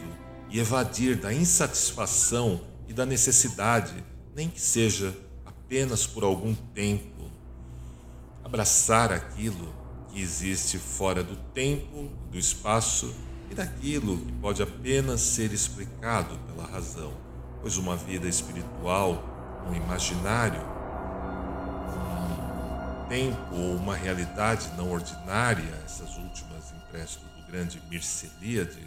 e 0.50 0.58
evadir 0.58 1.16
da 1.16 1.32
insatisfação 1.32 2.60
e 2.86 2.92
da 2.92 3.04
necessidade, 3.04 3.94
nem 4.34 4.48
que 4.48 4.60
seja 4.60 5.14
apenas 5.44 6.06
por 6.06 6.24
algum 6.24 6.54
tempo. 6.54 7.30
Abraçar 8.44 9.12
aquilo 9.12 9.74
que 10.08 10.20
existe 10.20 10.78
fora 10.78 11.22
do 11.22 11.36
tempo, 11.52 12.10
do 12.30 12.38
espaço 12.38 13.14
e 13.50 13.54
daquilo 13.54 14.18
que 14.18 14.32
pode 14.32 14.62
apenas 14.62 15.20
ser 15.20 15.52
explicado 15.52 16.38
pela 16.46 16.66
razão, 16.66 17.12
pois 17.60 17.76
uma 17.76 17.96
vida 17.96 18.28
espiritual, 18.28 19.64
um 19.68 19.74
imaginário, 19.74 20.77
tempo 23.08 23.54
ou 23.54 23.74
uma 23.74 23.96
realidade 23.96 24.68
não 24.76 24.92
ordinária, 24.92 25.82
essas 25.84 26.16
últimas 26.16 26.72
empréstimos 26.72 27.30
do 27.36 27.46
grande 27.50 27.82
Mircelíade, 27.88 28.86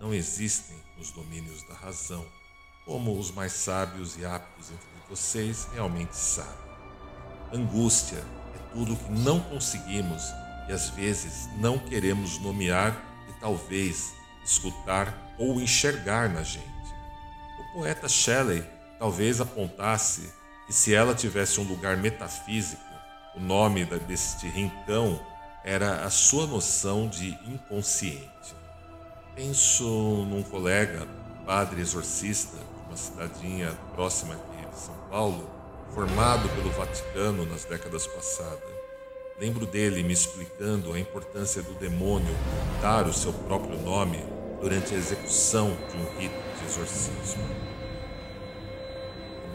não 0.00 0.14
existem 0.14 0.76
nos 0.96 1.10
domínios 1.10 1.62
da 1.68 1.74
razão, 1.74 2.24
como 2.86 3.18
os 3.18 3.30
mais 3.30 3.52
sábios 3.52 4.16
e 4.16 4.24
aptos 4.24 4.70
entre 4.70 4.86
vocês 5.08 5.68
realmente 5.74 6.16
sabem. 6.16 6.70
Angústia 7.52 8.24
é 8.54 8.72
tudo 8.72 8.96
que 8.96 9.12
não 9.12 9.40
conseguimos 9.40 10.22
e 10.68 10.72
às 10.72 10.88
vezes 10.90 11.48
não 11.58 11.78
queremos 11.78 12.38
nomear 12.38 12.96
e 13.28 13.40
talvez 13.40 14.12
escutar 14.44 15.34
ou 15.38 15.60
enxergar 15.60 16.28
na 16.30 16.42
gente. 16.42 16.64
O 17.58 17.74
poeta 17.74 18.08
Shelley 18.08 18.64
talvez 18.98 19.40
apontasse 19.40 20.32
que 20.66 20.72
se 20.72 20.94
ela 20.94 21.14
tivesse 21.14 21.60
um 21.60 21.64
lugar 21.64 21.96
metafísico, 21.96 22.89
o 23.34 23.40
nome 23.40 23.84
deste 23.84 24.48
rincão 24.48 25.20
era 25.64 26.04
a 26.04 26.10
sua 26.10 26.46
noção 26.46 27.08
de 27.08 27.38
inconsciente. 27.46 28.54
Penso 29.34 29.84
num 30.28 30.42
colega, 30.42 31.06
padre 31.46 31.80
exorcista, 31.80 32.56
de 32.56 32.88
uma 32.88 32.96
cidadinha 32.96 33.72
próxima 33.94 34.34
aqui 34.34 34.66
de 34.66 34.78
São 34.78 34.94
Paulo, 35.08 35.48
formado 35.94 36.48
pelo 36.50 36.70
Vaticano 36.70 37.46
nas 37.46 37.64
décadas 37.64 38.06
passadas. 38.06 38.70
Lembro 39.38 39.64
dele 39.64 40.02
me 40.02 40.12
explicando 40.12 40.92
a 40.92 40.98
importância 40.98 41.62
do 41.62 41.72
demônio 41.74 42.34
dar 42.82 43.06
o 43.06 43.12
seu 43.12 43.32
próprio 43.32 43.78
nome 43.80 44.22
durante 44.60 44.94
a 44.94 44.98
execução 44.98 45.76
de 45.90 45.96
um 45.96 46.18
rito 46.18 46.34
de 46.58 46.64
exorcismo. 46.66 47.69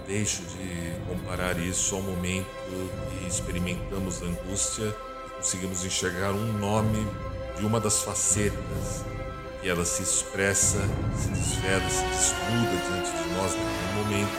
Deixo 0.07 0.43
de 0.43 0.93
comparar 1.07 1.59
isso 1.59 1.95
ao 1.95 2.01
momento 2.01 2.45
que 3.09 3.27
experimentamos 3.27 4.21
angústia 4.21 4.95
e 5.25 5.29
conseguimos 5.31 5.83
enxergar 5.83 6.31
um 6.31 6.53
nome 6.59 7.07
de 7.57 7.65
uma 7.65 7.79
das 7.79 8.03
facetas 8.03 9.03
que 9.61 9.67
ela 9.67 9.83
se 9.83 10.03
expressa, 10.03 10.79
se 11.17 11.29
desvela, 11.29 11.89
se 11.89 12.03
desnuda 12.03 12.77
diante 12.87 13.11
de 13.11 13.29
nós 13.33 13.55
naquele 13.55 14.03
momento, 14.03 14.37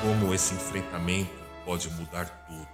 como 0.00 0.34
esse 0.34 0.54
enfrentamento 0.54 1.30
pode 1.66 1.90
mudar 1.90 2.26
tudo. 2.48 2.68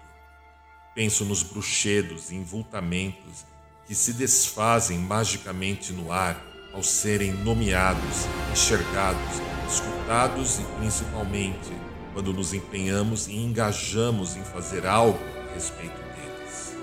Penso 0.94 1.24
nos 1.24 1.42
bruxedos 1.42 2.30
e 2.30 2.36
invultamentos 2.36 3.44
que 3.88 3.94
se 3.94 4.12
desfazem 4.12 4.98
magicamente 4.98 5.92
no 5.92 6.12
ar 6.12 6.40
ao 6.72 6.82
serem 6.82 7.32
nomeados, 7.32 8.26
enxergados, 8.52 9.40
escutados 9.68 10.60
e 10.60 10.64
principalmente 10.78 11.89
quando 12.12 12.32
nos 12.32 12.52
empenhamos 12.52 13.28
e 13.28 13.36
engajamos 13.36 14.36
em 14.36 14.42
fazer 14.42 14.86
algo 14.86 15.18
a 15.50 15.54
respeito 15.54 15.96
deles. 15.96 16.76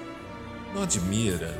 Não 0.73 0.83
admira 0.83 1.53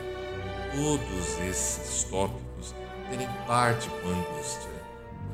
todos 0.76 1.40
esses 1.50 2.04
tópicos 2.06 2.74
terem 3.10 3.28
parte 3.46 3.90
com 3.90 4.10
angústia, 4.10 4.70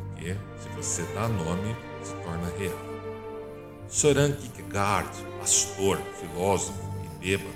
porque 0.09 0.35
se 0.57 0.69
você 0.75 1.03
dá 1.13 1.27
nome, 1.27 1.75
se 2.03 2.13
torna 2.15 2.51
real. 2.57 2.93
Soran 3.87 4.31
Kierkegaard, 4.31 5.09
pastor, 5.39 6.01
filósofo 6.19 6.79
e 7.03 7.19
bêbado, 7.19 7.53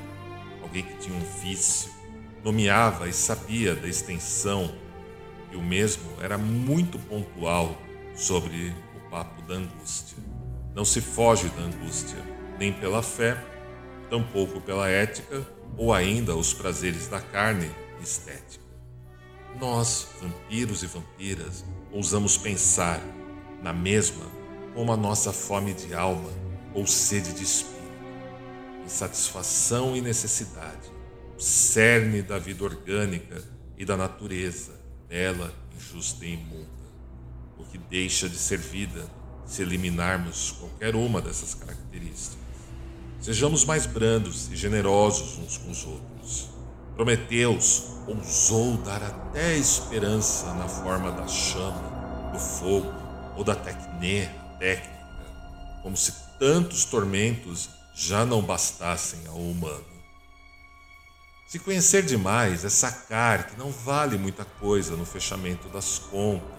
alguém 0.62 0.84
que 0.84 0.98
tinha 0.98 1.16
um 1.16 1.42
vício, 1.42 1.90
nomeava 2.44 3.08
e 3.08 3.14
sabia 3.14 3.76
da 3.76 3.88
extensão 3.88 4.72
e 5.52 5.56
o 5.56 5.62
mesmo 5.62 6.04
era 6.22 6.38
muito 6.38 7.00
pontual 7.00 7.76
sobre 8.16 8.74
o 8.96 9.10
papo 9.10 9.42
da 9.44 9.56
angústia. 9.56 10.18
Não 10.78 10.86
se 10.86 11.02
foge 11.02 11.50
da 11.50 11.64
angústia, 11.64 12.20
nem 12.60 12.72
pela 12.72 13.02
fé, 13.02 13.36
tampouco 14.12 14.62
pela 14.62 14.88
ética 14.88 15.44
ou 15.76 15.92
ainda 15.92 16.36
os 16.36 16.54
prazeres 16.54 17.08
da 17.08 17.20
carne 17.20 17.72
estética. 18.00 18.64
Nós, 19.60 20.08
vampiros 20.22 20.84
e 20.84 20.86
vampiras, 20.86 21.66
ousamos 21.92 22.38
pensar 22.38 23.02
na 23.60 23.74
mesma 23.74 24.24
como 24.76 24.92
a 24.92 24.96
nossa 24.96 25.34
fome 25.34 25.74
de 25.74 25.96
alma 25.96 26.30
ou 26.76 26.86
sede 26.86 27.34
de 27.34 27.42
espírito, 27.42 27.82
insatisfação 28.86 29.98
e 29.98 30.02
necessidade, 30.02 30.92
o 31.36 31.42
cerne 31.42 32.22
da 32.22 32.38
vida 32.38 32.64
orgânica 32.64 33.44
e 33.76 33.84
da 33.84 33.98
natureza, 33.98 34.80
dela 35.10 35.52
injusta 35.76 36.24
e 36.24 36.34
imunda, 36.34 36.70
o 37.58 37.64
que 37.64 37.80
deixa 37.80 38.30
de 38.30 38.38
ser 38.38 38.60
vida 38.60 39.17
se 39.48 39.62
eliminarmos 39.62 40.52
qualquer 40.52 40.96
uma 40.96 41.22
dessas 41.22 41.54
características. 41.56 42.38
Sejamos 43.20 43.66
mais 43.66 43.86
brandos 43.86 44.52
e 44.52 44.56
generosos 44.56 45.38
uns 45.40 45.58
com 45.58 45.72
os 45.72 45.86
outros. 45.86 46.50
Prometeus 46.96 47.84
ousou 48.08 48.78
dar 48.78 49.02
até 49.02 49.58
esperança 49.58 50.54
na 50.54 50.68
forma 50.68 51.12
da 51.12 51.28
chama, 51.28 52.32
do 52.32 52.40
fogo 52.40 52.92
ou 53.36 53.44
da 53.44 53.56
tecné, 53.56 54.26
técnica, 54.60 54.98
como 55.84 55.96
se 55.96 56.14
tantos 56.40 56.86
tormentos 56.86 57.70
já 57.96 58.26
não 58.26 58.42
bastassem 58.42 59.20
ao 59.28 59.38
humano. 59.38 59.86
Se 61.48 61.60
conhecer 61.60 62.04
demais 62.04 62.66
é 62.66 62.70
sacar 62.70 63.48
que 63.48 63.58
não 63.58 63.72
vale 63.72 64.18
muita 64.18 64.44
coisa 64.44 64.96
no 64.96 65.06
fechamento 65.06 65.70
das 65.70 65.98
contas. 65.98 66.57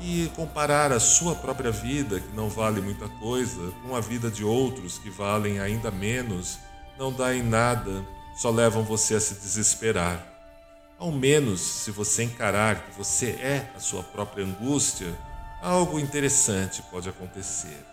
E 0.00 0.30
comparar 0.34 0.92
a 0.92 0.98
sua 0.98 1.34
própria 1.34 1.70
vida, 1.70 2.18
que 2.18 2.34
não 2.34 2.48
vale 2.48 2.80
muita 2.80 3.06
coisa, 3.06 3.70
com 3.82 3.94
a 3.94 4.00
vida 4.00 4.30
de 4.30 4.42
outros 4.42 4.98
que 4.98 5.10
valem 5.10 5.60
ainda 5.60 5.90
menos, 5.90 6.58
não 6.98 7.12
dá 7.12 7.34
em 7.34 7.42
nada, 7.42 8.04
só 8.34 8.50
levam 8.50 8.82
você 8.82 9.14
a 9.14 9.20
se 9.20 9.34
desesperar. 9.34 10.26
Ao 10.98 11.12
menos, 11.12 11.60
se 11.60 11.90
você 11.90 12.24
encarar 12.24 12.84
que 12.84 12.96
você 12.96 13.30
é 13.30 13.70
a 13.76 13.80
sua 13.80 14.02
própria 14.02 14.44
angústia, 14.44 15.14
algo 15.62 15.98
interessante 15.98 16.82
pode 16.90 17.08
acontecer. 17.08 17.84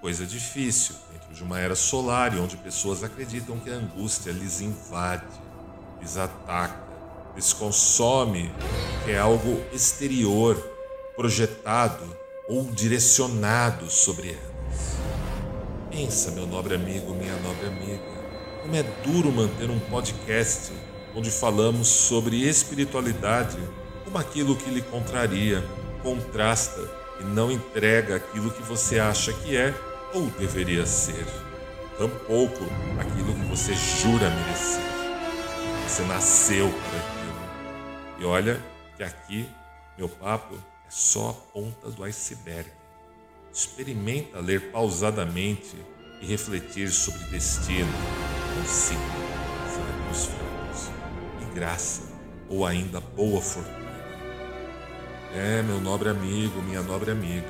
Coisa 0.00 0.26
difícil 0.26 0.94
dentro 1.12 1.34
de 1.34 1.42
uma 1.42 1.58
era 1.58 1.74
solar 1.74 2.34
onde 2.38 2.56
pessoas 2.56 3.02
acreditam 3.02 3.58
que 3.58 3.70
a 3.70 3.74
angústia 3.74 4.30
lhes 4.30 4.60
invade, 4.60 5.26
lhes 6.00 6.16
ataca, 6.16 6.88
lhes 7.34 7.52
consome, 7.52 8.52
que 9.04 9.10
é 9.10 9.18
algo 9.18 9.62
exterior, 9.72 10.56
projetado 11.18 12.16
ou 12.48 12.62
direcionado 12.70 13.90
sobre 13.90 14.28
elas. 14.28 14.96
Pensa, 15.90 16.30
meu 16.30 16.46
nobre 16.46 16.76
amigo, 16.76 17.12
minha 17.12 17.36
nobre 17.38 17.66
amiga, 17.66 18.00
como 18.62 18.76
é 18.76 18.84
duro 19.04 19.32
manter 19.32 19.68
um 19.68 19.80
podcast 19.80 20.72
onde 21.16 21.28
falamos 21.28 21.88
sobre 21.88 22.48
espiritualidade 22.48 23.58
como 24.04 24.16
aquilo 24.16 24.54
que 24.54 24.70
lhe 24.70 24.80
contraria, 24.80 25.60
contrasta 26.04 26.88
e 27.18 27.24
não 27.24 27.50
entrega 27.50 28.14
aquilo 28.14 28.52
que 28.52 28.62
você 28.62 29.00
acha 29.00 29.32
que 29.32 29.56
é 29.56 29.74
ou 30.14 30.26
deveria 30.38 30.86
ser. 30.86 31.26
Tampouco 31.98 32.64
aquilo 33.00 33.34
que 33.34 33.44
você 33.46 33.74
jura 33.74 34.30
merecer. 34.30 34.84
Você 35.84 36.02
nasceu 36.02 36.68
para 36.68 36.98
aquilo. 37.00 38.20
E 38.20 38.24
olha 38.24 38.62
que 38.96 39.02
aqui 39.02 39.48
meu 39.98 40.08
papo 40.08 40.56
é 40.88 40.90
só 40.90 41.30
a 41.30 41.52
ponta 41.52 41.90
do 41.90 42.02
iceberg. 42.02 42.70
Experimenta 43.52 44.40
ler 44.40 44.72
pausadamente 44.72 45.76
e 46.20 46.26
refletir 46.26 46.90
sobre 46.90 47.24
destino, 47.26 47.92
consigo, 48.54 49.00
circunstâncias 49.68 50.90
e 51.42 51.54
graça, 51.54 52.02
ou 52.48 52.64
ainda 52.64 53.00
boa 53.00 53.40
fortuna. 53.40 53.76
É, 55.34 55.62
meu 55.62 55.78
nobre 55.78 56.08
amigo, 56.08 56.62
minha 56.62 56.82
nobre 56.82 57.10
amiga, 57.10 57.46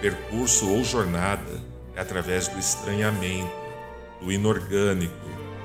percurso 0.00 0.70
ou 0.70 0.84
jornada 0.84 1.62
é 1.96 2.00
através 2.00 2.48
do 2.48 2.58
estranhamento, 2.58 3.50
do 4.20 4.30
inorgânico 4.30 5.14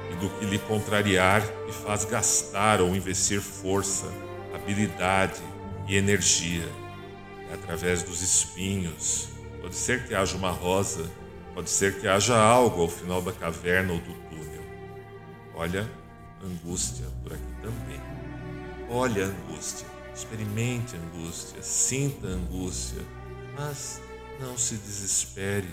e 0.09 0.15
do 0.15 0.29
que 0.29 0.45
lhe 0.45 0.57
contrariar 0.57 1.43
e 1.67 1.73
faz 1.73 2.05
gastar 2.05 2.79
ou 2.79 2.95
investir 2.95 3.41
força, 3.41 4.07
habilidade 4.53 5.41
e 5.87 5.97
energia. 5.97 6.82
Através 7.53 8.03
dos 8.03 8.21
espinhos. 8.21 9.29
Pode 9.61 9.75
ser 9.75 10.07
que 10.07 10.15
haja 10.15 10.35
uma 10.35 10.51
rosa, 10.51 11.09
pode 11.53 11.69
ser 11.69 11.99
que 11.99 12.07
haja 12.07 12.35
algo 12.35 12.81
ao 12.81 12.89
final 12.89 13.21
da 13.21 13.31
caverna 13.31 13.93
ou 13.93 13.99
do 13.99 14.13
túnel. 14.29 14.63
Olha, 15.55 15.89
angústia 16.43 17.05
por 17.21 17.33
aqui 17.33 17.53
também. 17.61 18.01
Olha, 18.89 19.25
angústia 19.25 19.93
Experimente 20.15 20.95
angústia, 20.95 21.61
sinta 21.63 22.27
angústia, 22.27 23.01
mas 23.57 23.99
não 24.39 24.55
se 24.55 24.75
desespere, 24.75 25.67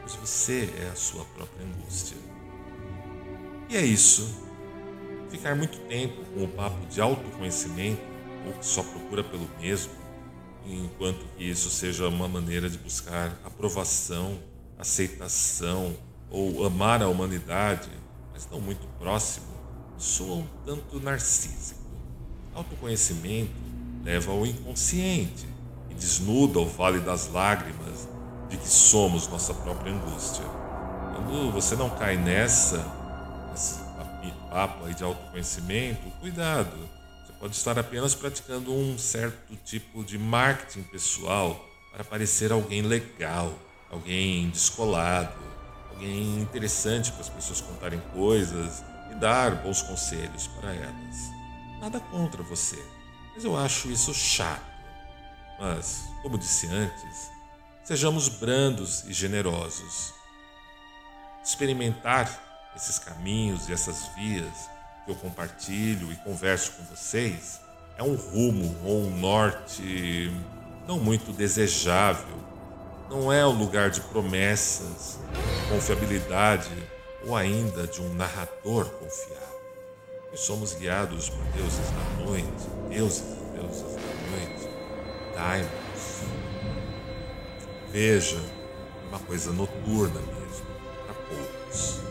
pois 0.00 0.14
você 0.16 0.68
é 0.80 0.88
a 0.88 0.96
sua 0.96 1.24
própria 1.24 1.64
angústia. 1.64 2.16
E 3.68 3.76
é 3.76 3.82
isso. 3.82 4.44
Ficar 5.30 5.54
muito 5.54 5.78
tempo 5.86 6.24
com 6.34 6.44
o 6.44 6.48
papo 6.48 6.84
de 6.86 7.00
autoconhecimento 7.00 8.02
ou 8.44 8.52
que 8.54 8.66
só 8.66 8.82
procura 8.82 9.22
pelo 9.22 9.48
mesmo, 9.60 9.92
enquanto 10.72 11.24
que 11.36 11.44
isso 11.44 11.70
seja 11.70 12.08
uma 12.08 12.28
maneira 12.28 12.68
de 12.68 12.78
buscar 12.78 13.36
aprovação, 13.44 14.38
aceitação 14.78 15.96
ou 16.30 16.64
amar 16.64 17.02
a 17.02 17.08
humanidade, 17.08 17.90
mas 18.32 18.48
não 18.50 18.60
muito 18.60 18.86
próximo, 18.98 19.46
soa 19.96 20.36
um 20.36 20.46
tanto 20.64 21.00
narcísico. 21.00 21.80
Autoconhecimento 22.54 23.52
leva 24.04 24.32
ao 24.32 24.46
inconsciente 24.46 25.46
e 25.90 25.94
desnuda 25.94 26.58
o 26.58 26.66
vale 26.66 27.00
das 27.00 27.30
lágrimas 27.30 28.08
de 28.48 28.56
que 28.56 28.68
somos 28.68 29.28
nossa 29.28 29.54
própria 29.54 29.92
angústia. 29.92 30.44
Quando 31.14 31.52
você 31.52 31.74
não 31.74 31.90
cai 31.90 32.16
nessa, 32.16 32.78
nesse 33.50 33.86
papo 34.56 34.86
aí 34.86 34.94
de 34.94 35.04
autoconhecimento, 35.04 36.10
cuidado. 36.18 36.95
Pode 37.46 37.58
estar 37.58 37.78
apenas 37.78 38.12
praticando 38.12 38.74
um 38.74 38.98
certo 38.98 39.54
tipo 39.64 40.02
de 40.02 40.18
marketing 40.18 40.82
pessoal 40.82 41.64
para 41.92 42.02
parecer 42.02 42.50
alguém 42.50 42.82
legal, 42.82 43.56
alguém 43.88 44.50
descolado, 44.50 45.38
alguém 45.90 46.40
interessante 46.40 47.12
para 47.12 47.20
as 47.20 47.28
pessoas 47.28 47.60
contarem 47.60 48.00
coisas 48.12 48.82
e 49.12 49.14
dar 49.14 49.62
bons 49.62 49.80
conselhos 49.80 50.48
para 50.48 50.74
elas. 50.74 51.16
Nada 51.80 52.00
contra 52.00 52.42
você, 52.42 52.84
mas 53.32 53.44
eu 53.44 53.56
acho 53.56 53.92
isso 53.92 54.12
chato. 54.12 54.66
Mas, 55.60 56.02
como 56.22 56.36
disse 56.36 56.66
antes, 56.66 57.30
sejamos 57.84 58.28
brandos 58.28 59.04
e 59.04 59.12
generosos. 59.12 60.12
Experimentar 61.44 62.74
esses 62.74 62.98
caminhos 62.98 63.68
e 63.68 63.72
essas 63.72 64.08
vias 64.16 64.68
que 65.06 65.12
eu 65.12 65.16
compartilho 65.16 66.12
e 66.12 66.16
converso 66.16 66.72
com 66.72 66.82
vocês 66.84 67.60
é 67.96 68.02
um 68.02 68.16
rumo 68.16 68.76
ou 68.84 69.04
um 69.04 69.18
norte 69.18 70.30
não 70.86 70.98
muito 70.98 71.32
desejável. 71.32 72.36
Não 73.08 73.32
é 73.32 73.46
o 73.46 73.52
lugar 73.52 73.88
de 73.88 74.00
promessas, 74.00 75.18
confiabilidade 75.68 76.70
ou 77.24 77.36
ainda 77.36 77.86
de 77.86 78.02
um 78.02 78.12
narrador 78.14 78.86
confiável. 78.90 79.46
Somos 80.34 80.74
guiados 80.74 81.30
por 81.30 81.42
deuses 81.54 81.90
da 81.90 82.24
noite, 82.24 82.68
deuses 82.90 83.20
e 83.20 83.58
deusas 83.58 83.94
da 83.94 84.00
noite, 84.30 84.68
daimons. 85.34 86.26
Veja, 87.90 88.42
uma 89.08 89.20
coisa 89.20 89.52
noturna 89.52 90.20
mesmo, 90.20 90.66
para 91.06 91.14
poucos. 91.14 92.05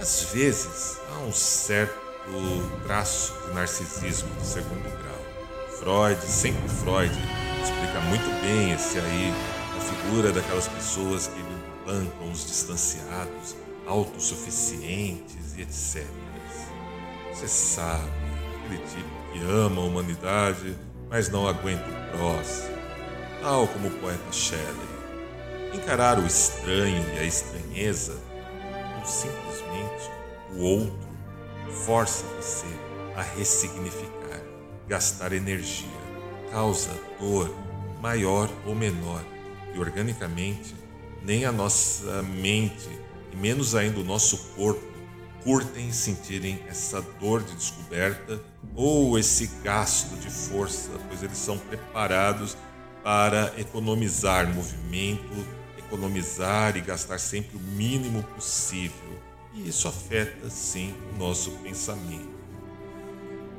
Às 0.00 0.22
vezes 0.32 0.98
há 1.12 1.18
um 1.18 1.32
certo 1.32 2.00
traço 2.86 3.34
de 3.46 3.54
narcisismo 3.54 4.30
de 4.36 4.46
segundo 4.46 4.82
grau. 4.82 5.78
Freud, 5.78 6.18
sempre 6.24 6.66
Freud, 6.70 7.12
explica 7.62 8.00
muito 8.08 8.24
bem 8.40 8.72
esse 8.72 8.98
aí, 8.98 9.34
a 9.76 9.80
figura 9.80 10.32
daquelas 10.32 10.68
pessoas 10.68 11.26
que 11.26 11.42
bancam 11.84 12.32
os 12.32 12.46
distanciados, 12.46 13.54
autossuficientes 13.86 15.54
e 15.58 15.62
etc. 15.62 16.06
Você 17.34 17.46
sabe, 17.46 18.10
aquele 18.64 18.78
tipo 18.78 19.32
que 19.32 19.42
ama 19.42 19.82
a 19.82 19.84
humanidade, 19.84 20.78
mas 21.10 21.28
não 21.28 21.46
aguenta 21.46 21.84
o 21.84 22.16
próximo, 22.16 22.74
tal 23.42 23.68
como 23.68 23.88
o 23.88 24.00
poeta 24.00 24.32
Shelley. 24.32 24.90
Encarar 25.74 26.18
o 26.18 26.26
estranho 26.26 27.04
e 27.16 27.18
a 27.18 27.24
estranheza 27.24 28.29
simplesmente 29.06 30.10
o 30.52 30.62
outro 30.62 31.10
força 31.84 32.24
você 32.36 32.66
a 33.16 33.22
ressignificar, 33.22 34.40
gastar 34.88 35.32
energia, 35.32 35.88
causa 36.50 36.90
dor 37.18 37.54
maior 38.00 38.50
ou 38.66 38.74
menor 38.74 39.22
e 39.74 39.78
organicamente 39.78 40.74
nem 41.22 41.44
a 41.44 41.52
nossa 41.52 42.22
mente 42.22 42.88
e 43.32 43.36
menos 43.36 43.74
ainda 43.74 44.00
o 44.00 44.04
nosso 44.04 44.38
corpo 44.56 44.90
curtem 45.42 45.90
sentirem 45.92 46.62
essa 46.68 47.00
dor 47.18 47.42
de 47.42 47.54
descoberta 47.54 48.40
ou 48.74 49.18
esse 49.18 49.46
gasto 49.62 50.14
de 50.16 50.28
força, 50.28 50.90
pois 51.08 51.22
eles 51.22 51.38
são 51.38 51.56
preparados 51.58 52.56
para 53.02 53.52
economizar 53.56 54.52
movimento, 54.52 55.46
economizar 55.90 56.76
e 56.76 56.80
gastar 56.80 57.18
sempre 57.18 57.56
o 57.56 57.60
mínimo 57.60 58.22
possível. 58.22 59.20
E 59.52 59.68
isso 59.68 59.88
afeta 59.88 60.48
sim 60.48 60.94
o 61.12 61.18
nosso 61.18 61.50
pensamento. 61.62 62.30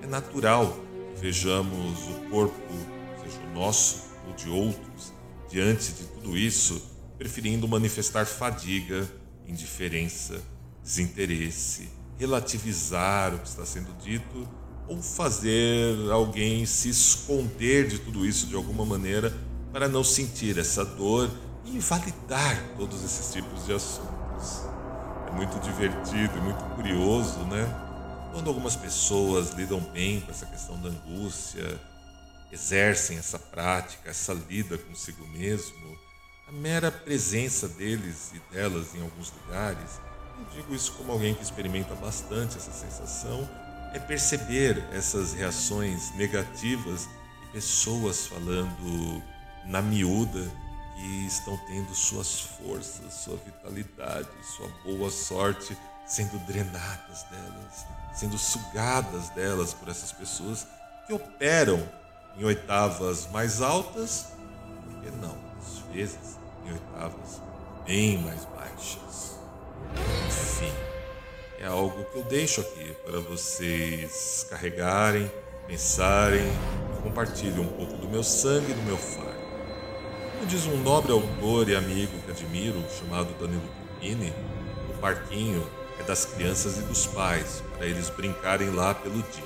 É 0.01 0.07
natural 0.07 0.77
que 1.13 1.21
vejamos 1.21 1.99
o 2.07 2.29
corpo, 2.29 2.73
seja 3.21 3.37
o 3.47 3.53
nosso 3.53 4.03
ou 4.25 4.33
de 4.33 4.49
outros, 4.49 5.13
diante 5.49 5.91
de 5.91 6.03
tudo 6.05 6.37
isso, 6.37 6.81
preferindo 7.17 7.67
manifestar 7.67 8.25
fadiga, 8.25 9.07
indiferença, 9.45 10.41
desinteresse, 10.81 11.89
relativizar 12.17 13.35
o 13.35 13.39
que 13.39 13.47
está 13.49 13.65
sendo 13.65 13.93
dito 14.01 14.47
ou 14.87 15.01
fazer 15.01 16.09
alguém 16.09 16.65
se 16.65 16.89
esconder 16.89 17.87
de 17.87 17.99
tudo 17.99 18.25
isso 18.25 18.47
de 18.47 18.55
alguma 18.55 18.85
maneira 18.85 19.35
para 19.71 19.87
não 19.87 20.03
sentir 20.03 20.57
essa 20.57 20.83
dor 20.83 21.29
invalidar 21.65 22.57
todos 22.77 23.03
esses 23.03 23.31
tipos 23.33 23.65
de 23.65 23.73
assuntos. 23.73 24.63
É 25.27 25.31
muito 25.31 25.59
divertido 25.59 26.37
e 26.37 26.41
muito 26.41 26.63
curioso, 26.75 27.39
né? 27.45 27.65
Quando 28.31 28.47
algumas 28.47 28.75
pessoas 28.75 29.51
lidam 29.51 29.79
bem 29.79 30.21
com 30.21 30.31
essa 30.31 30.45
questão 30.45 30.79
da 30.81 30.89
angústia, 30.89 31.79
exercem 32.51 33.17
essa 33.17 33.39
prática, 33.39 34.09
essa 34.09 34.33
lida 34.33 34.77
consigo 34.77 35.25
mesmo, 35.27 35.97
a 36.47 36.51
mera 36.51 36.91
presença 36.91 37.67
deles 37.67 38.31
e 38.33 38.53
delas 38.53 38.93
em 38.95 39.01
alguns 39.01 39.31
lugares, 39.31 39.99
eu 40.37 40.45
digo 40.55 40.75
isso 40.75 40.93
como 40.93 41.11
alguém 41.11 41.33
que 41.33 41.43
experimenta 41.43 41.95
bastante 41.95 42.57
essa 42.57 42.71
sensação, 42.71 43.47
é 43.93 43.99
perceber 43.99 44.83
essas 44.93 45.33
reações 45.33 46.13
negativas 46.15 47.07
e 47.43 47.51
pessoas 47.53 48.25
falando 48.25 49.21
na 49.65 49.81
miúda 49.81 50.49
que 50.95 51.25
estão 51.25 51.57
tendo 51.67 51.93
suas 51.95 52.41
forças, 52.41 53.13
sua 53.13 53.37
vitalidade, 53.37 54.27
sua 54.43 54.67
boa 54.83 55.09
sorte 55.09 55.77
sendo 56.05 56.37
drenadas 56.45 57.23
delas, 57.23 57.85
sendo 58.13 58.37
sugadas 58.37 59.29
delas 59.29 59.73
por 59.73 59.89
essas 59.89 60.11
pessoas 60.11 60.67
que 61.07 61.13
operam 61.13 61.81
em 62.37 62.43
oitavas 62.43 63.27
mais 63.31 63.61
altas, 63.61 64.27
porque 64.83 65.09
não, 65.21 65.37
às 65.59 65.79
vezes 65.93 66.37
em 66.65 66.73
oitavas 66.73 67.41
bem 67.85 68.17
mais 68.19 68.45
baixas. 68.45 69.37
Enfim, 70.27 70.73
é 71.59 71.67
algo 71.67 72.03
que 72.05 72.17
eu 72.17 72.23
deixo 72.23 72.61
aqui 72.61 72.93
para 73.05 73.19
vocês 73.19 74.45
carregarem, 74.49 75.31
pensarem 75.67 76.47
e 76.97 77.01
compartilhem 77.03 77.59
um 77.59 77.67
pouco 77.67 77.97
do 77.97 78.07
meu 78.09 78.23
sangue 78.23 78.71
e 78.71 78.73
do 78.73 78.81
meu 78.83 78.97
faro. 78.97 79.30
Diz 80.47 80.65
um 80.65 80.77
nobre 80.83 81.11
autor 81.11 81.69
e 81.69 81.75
amigo 81.75 82.11
que 82.25 82.31
admiro, 82.31 82.83
chamado 82.99 83.33
Danilo 83.39 83.61
Pupini, 83.61 84.33
o 84.89 84.93
parquinho 84.99 85.65
é 85.99 86.03
das 86.03 86.25
crianças 86.25 86.77
e 86.77 86.81
dos 86.81 87.05
pais, 87.05 87.63
para 87.77 87.85
eles 87.85 88.09
brincarem 88.09 88.69
lá 88.71 88.93
pelo 88.93 89.21
dia. 89.21 89.43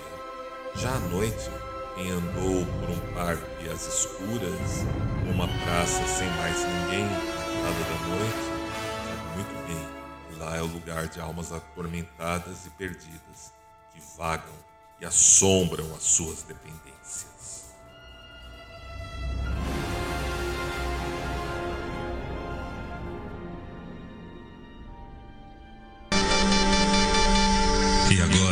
Já 0.75 0.95
à 0.95 0.99
noite, 0.99 1.49
quem 1.95 2.09
andou 2.09 2.65
por 2.79 2.89
um 2.89 3.13
parque 3.13 3.69
às 3.69 3.87
escuras, 3.87 4.85
numa 5.25 5.47
praça 5.47 6.05
sem 6.07 6.27
mais 6.37 6.57
ninguém, 6.57 7.05
na 7.05 7.69
da 7.69 8.07
noite, 8.07 8.55
sabe 9.05 9.35
muito 9.35 9.67
bem 9.67 9.95
lá 10.37 10.55
é 10.55 10.61
o 10.61 10.65
lugar 10.65 11.07
de 11.07 11.19
almas 11.19 11.51
atormentadas 11.51 12.65
e 12.65 12.69
perdidas, 12.71 13.53
que 13.93 14.01
vagam 14.17 14.53
e 14.99 15.05
assombram 15.05 15.85
as 15.95 16.03
suas 16.03 16.43
dependências. 16.43 17.64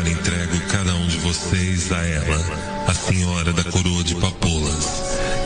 Agora 0.03 0.09
entrego 0.09 0.59
cada 0.67 0.93
um 0.95 1.07
de 1.07 1.17
vocês 1.19 1.91
a 1.91 2.05
ela, 2.05 2.85
a 2.87 2.93
senhora 2.93 3.53
da 3.53 3.63
coroa 3.63 4.03
de 4.03 4.15
papoulas, 4.15 4.85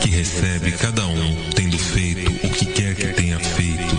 que 0.02 0.10
recebe 0.10 0.72
cada 0.72 1.06
um 1.06 1.36
tendo 1.54 1.78
feito 1.78 2.28
o 2.44 2.50
que 2.50 2.66
quer 2.66 2.94
que 2.94 3.06
tenha 3.08 3.38
feito, 3.38 3.96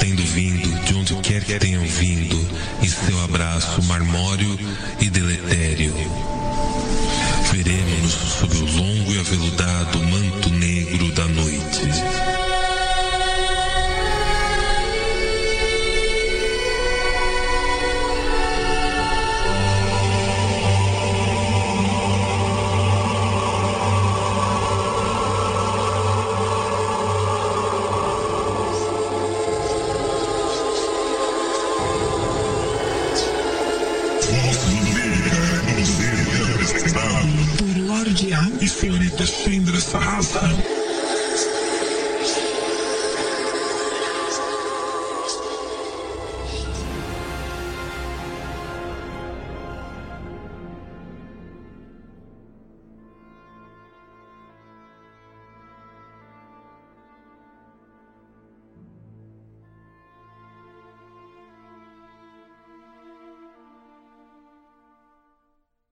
tendo 0.00 0.22
vindo 0.24 0.84
de 0.84 0.94
onde 0.94 1.14
quer 1.16 1.44
que 1.44 1.58
tenham 1.58 1.84
vindo, 1.84 2.36
em 2.82 2.88
seu 2.88 3.22
abraço 3.22 3.82
marmório 3.84 4.58
e 5.00 5.08
deletério. 5.08 5.94
Veremos-nos 7.52 8.12
sob 8.40 8.56
o 8.56 8.76
longo 8.76 9.12
e 9.14 9.20
aveludado 9.20 10.02
manto 10.02 10.43
que 38.84 38.90
há 38.90 38.92
e 38.92 38.92
senhorita 38.92 39.26
Chandra 39.26 39.80
Sahasram. 39.80 40.73